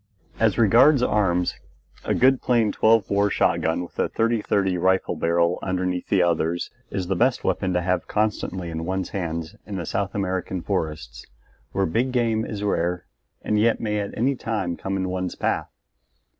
As 0.39 0.57
regards 0.57 1.03
arms, 1.03 1.53
a 2.03 2.15
good 2.15 2.41
plain 2.41 2.71
12 2.71 3.05
bore 3.07 3.29
shotgun 3.29 3.83
with 3.83 3.99
a 3.99 4.09
30 4.09 4.41
30 4.41 4.79
rifle 4.79 5.15
barrel 5.15 5.59
underneath 5.61 6.07
the 6.09 6.23
others 6.23 6.71
is 6.89 7.05
the 7.05 7.15
best 7.15 7.43
weapon 7.43 7.71
to 7.73 7.81
have 7.81 8.07
constantly 8.07 8.71
in 8.71 8.83
one's 8.85 9.09
hand 9.09 9.59
in 9.67 9.75
the 9.75 9.85
South 9.85 10.15
American 10.15 10.63
forests, 10.63 11.23
where 11.71 11.85
big 11.85 12.11
game 12.11 12.43
is 12.43 12.63
rare 12.63 13.05
and 13.43 13.59
yet 13.59 13.79
may 13.79 13.99
at 13.99 14.17
any 14.17 14.35
time 14.35 14.75
come 14.75 14.97
in 14.97 15.07
one's 15.07 15.35
path. 15.35 15.69